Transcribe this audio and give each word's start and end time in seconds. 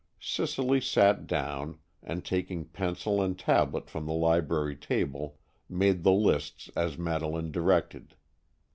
Cicely 0.19 0.81
sat 0.81 1.27
down, 1.27 1.77
and, 2.01 2.25
taking 2.25 2.65
pencil 2.65 3.21
and 3.21 3.37
tablet 3.37 3.87
from 3.87 4.07
the 4.07 4.13
library 4.13 4.75
table, 4.75 5.37
made 5.69 6.01
the 6.03 6.11
lists 6.11 6.71
as 6.75 6.97
Madeleine 6.97 7.51
directed. 7.51 8.15